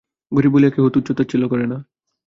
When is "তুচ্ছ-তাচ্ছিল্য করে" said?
0.89-1.65